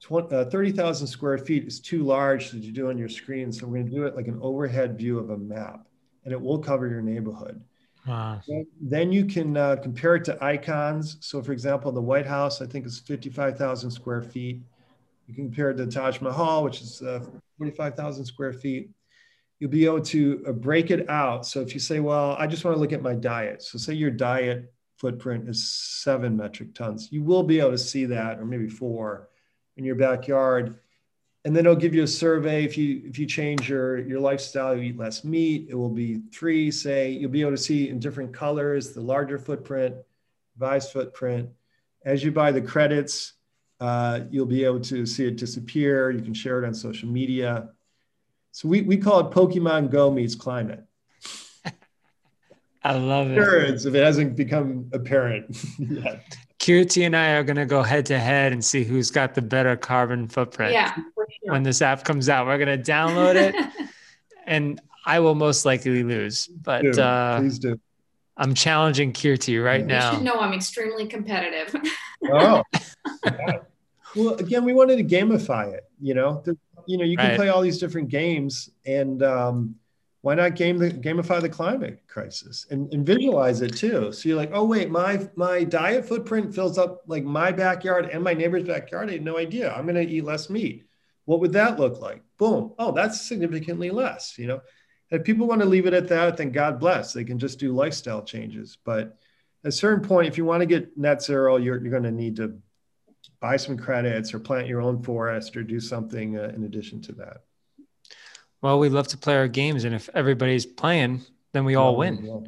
[0.09, 3.51] Uh, 30,000 square feet is too large to do on your screen.
[3.51, 5.85] So we're going to do it like an overhead view of a map
[6.23, 7.61] and it will cover your neighborhood.
[8.07, 8.41] Wow.
[8.79, 11.17] Then you can uh, compare it to icons.
[11.19, 14.61] So, for example, the White House, I think, is 55,000 square feet.
[15.27, 17.23] You can compare it to Taj Mahal, which is uh,
[17.59, 18.89] 45,000 square feet
[19.61, 21.45] you'll be able to uh, break it out.
[21.45, 23.61] So if you say, well, I just want to look at my diet.
[23.61, 27.09] So say your diet footprint is seven metric tons.
[27.11, 29.29] You will be able to see that, or maybe four
[29.77, 30.79] in your backyard.
[31.43, 32.63] And then it'll give you a survey.
[32.63, 36.21] If you if you change your your lifestyle, you eat less meat, it will be
[36.31, 36.69] three.
[36.69, 39.95] Say you'll be able to see in different colors the larger footprint,
[40.55, 41.49] revised footprint.
[42.05, 43.33] As you buy the credits,
[43.79, 46.11] uh, you'll be able to see it disappear.
[46.11, 47.69] You can share it on social media.
[48.51, 50.83] So we, we call it Pokemon Go meets climate.
[52.83, 53.37] I love it.
[53.37, 56.37] If it hasn't become apparent yet.
[56.61, 59.41] Kirti and I are going to go head to head and see who's got the
[59.41, 60.73] better carbon footprint.
[60.73, 61.05] Yeah, sure.
[61.41, 63.55] When this app comes out, we're going to download it,
[64.45, 66.45] and I will most likely lose.
[66.45, 67.01] But do.
[67.01, 67.79] Uh, please do.
[68.37, 69.85] I'm challenging Kirti right yeah.
[69.85, 70.11] now.
[70.11, 71.75] You should know I'm extremely competitive.
[72.31, 72.61] oh.
[74.15, 75.85] well, again, we wanted to gamify it.
[75.99, 76.43] You know,
[76.85, 77.37] you know you can right.
[77.37, 79.75] play all these different games and um,
[80.21, 84.11] why not game the gamify the climate crisis and, and visualize it too?
[84.11, 88.23] So you're like oh wait my my diet footprint fills up like my backyard and
[88.23, 89.09] my neighbor's backyard.
[89.09, 89.73] I had no idea.
[89.73, 90.85] I'm going to eat less meat.
[91.25, 92.23] What would that look like?
[92.37, 92.73] Boom.
[92.77, 94.61] Oh that's significantly less you know?
[95.09, 97.13] If people want to leave it at that then god bless.
[97.13, 98.77] They can just do lifestyle changes.
[98.83, 99.17] But
[99.63, 102.11] at a certain point if you want to get net zero you're, you're going to
[102.11, 102.59] need to
[103.39, 107.11] buy some credits or plant your own forest or do something uh, in addition to
[107.13, 107.43] that.
[108.61, 112.23] Well, we love to play our games, and if everybody's playing, then we all win.
[112.23, 112.39] Yeah.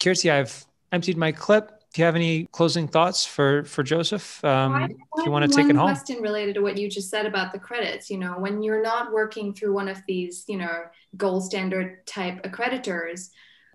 [0.00, 1.70] Kirti, I've emptied my clip.
[1.92, 4.44] Do you have any closing thoughts for for Joseph?
[4.44, 5.86] Um, if you want to take it home.
[5.86, 8.10] One question related to what you just said about the credits.
[8.10, 10.84] You know, when you're not working through one of these, you know,
[11.16, 13.30] gold standard type accreditors,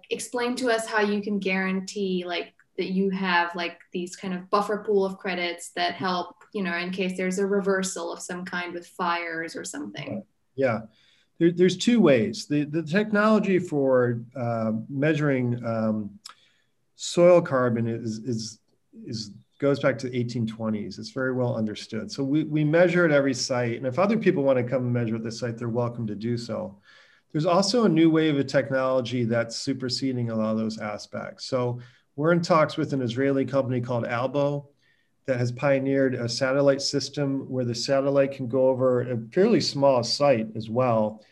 [0.10, 4.50] explain to us how you can guarantee like that you have like these kind of
[4.50, 8.46] buffer pool of credits that help you know in case there's a reversal of some
[8.46, 10.24] kind with fires or something
[10.56, 10.80] yeah
[11.40, 12.46] there, there's two ways.
[12.46, 16.20] The, the technology for uh, measuring um,
[16.96, 18.60] soil carbon is, is
[19.06, 22.12] is goes back to the 1820s it's very well understood.
[22.12, 24.94] So we, we measure at every site and if other people want to come and
[24.94, 26.78] measure at the site they're welcome to do so.
[27.32, 31.46] There's also a new wave of technology that's superseding a lot of those aspects.
[31.46, 31.80] So
[32.16, 34.70] we're in talks with an Israeli company called Albo
[35.30, 40.02] that has pioneered a satellite system where the satellite can go over a fairly small
[40.02, 41.24] site as well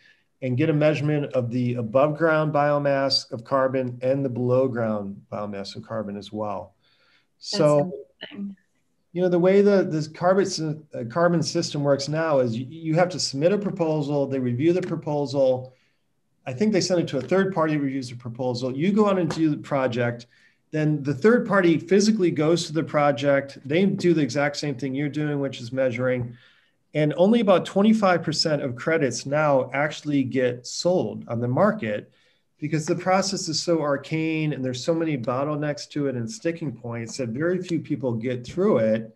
[0.44, 5.20] and get a measurement of the above ground biomass of carbon and the below ground
[5.32, 6.76] biomass of carbon as well.
[7.40, 7.92] so,
[9.14, 12.94] you know, the way the this carbon, uh, carbon system works now is you, you
[12.94, 15.74] have to submit a proposal, they review the proposal.
[16.46, 18.78] I think they send it to a third party reviews the proposal.
[18.78, 20.28] You go on and do the project
[20.78, 23.58] then the third party physically goes to the project.
[23.66, 26.38] They do the exact same thing you're doing, which is measuring.
[26.94, 32.12] And only about 25% of credits now actually get sold on the market
[32.60, 36.72] because the process is so arcane and there's so many bottlenecks to it and sticking
[36.72, 39.16] points that very few people get through it.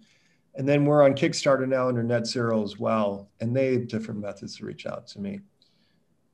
[0.58, 3.30] And then we're on Kickstarter now under Net Zero as well.
[3.40, 5.42] And they have different methods to reach out to me.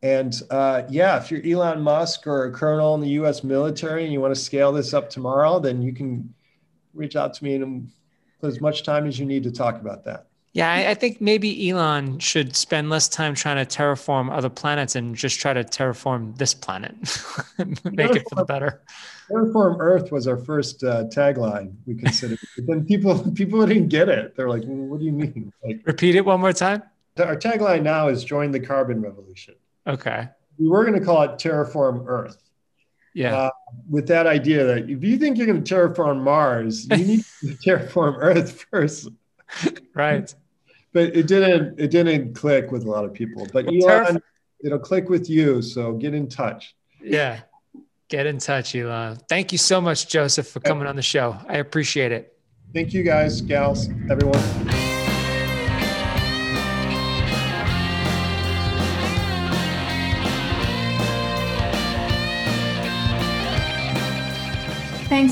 [0.03, 4.13] And uh, yeah, if you're Elon Musk or a colonel in the US military and
[4.13, 6.33] you want to scale this up tomorrow, then you can
[6.93, 7.89] reach out to me and
[8.39, 10.27] put as much time as you need to talk about that.
[10.53, 14.97] Yeah, I, I think maybe Elon should spend less time trying to terraform other planets
[14.97, 16.95] and just try to terraform this planet,
[17.57, 18.81] make terraform, it for the better.
[19.29, 22.37] Terraform Earth was our first uh, tagline we considered.
[22.57, 24.35] but then people people didn't get it.
[24.35, 26.83] They're like, well, "What do you mean?" Like, repeat it one more time.
[27.17, 29.55] Our tagline now is "Join the Carbon Revolution."
[29.87, 30.27] Okay.
[30.59, 32.37] We were going to call it Terraform Earth.
[33.13, 33.35] Yeah.
[33.35, 33.49] Uh,
[33.89, 37.47] with that idea that if you think you're going to terraform Mars, you need to
[37.65, 39.09] terraform Earth first.
[39.93, 40.33] Right.
[40.93, 41.79] but it didn't.
[41.79, 43.47] It didn't click with a lot of people.
[43.51, 44.21] But well, Elon,
[44.63, 45.61] it'll click with you.
[45.61, 46.75] So get in touch.
[47.03, 47.41] Yeah.
[48.07, 49.17] Get in touch, Elon.
[49.29, 51.37] Thank you so much, Joseph, for coming on the show.
[51.47, 52.37] I appreciate it.
[52.73, 54.70] Thank you, guys, gals, everyone.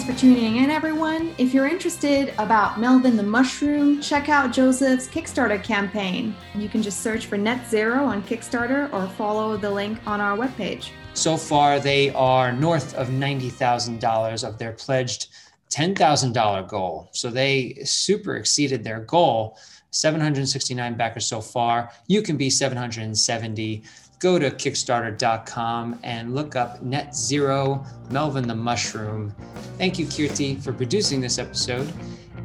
[0.09, 1.35] For tuning in, everyone.
[1.37, 6.35] If you're interested about Melvin the Mushroom, check out Joseph's Kickstarter campaign.
[6.55, 10.35] You can just search for Net Zero on Kickstarter or follow the link on our
[10.35, 10.89] webpage.
[11.13, 15.27] So far, they are north of $90,000 of their pledged
[15.69, 17.09] $10,000 goal.
[17.11, 19.59] So they super exceeded their goal.
[19.91, 21.91] 769 backers so far.
[22.07, 23.83] You can be 770
[24.19, 29.33] go to Kickstarter.com and look up Net Zero Melvin the Mushroom.
[29.77, 31.91] Thank you, Kirti, for producing this episode.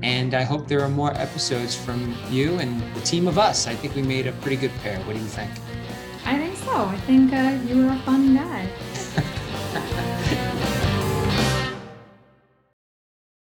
[0.02, 3.66] And I hope there are more episodes from you and the team of us.
[3.66, 4.98] I think we made a pretty good pair.
[5.00, 5.50] What do you think?
[6.24, 6.76] I think so.
[6.76, 10.50] I think uh, you were a fun guy.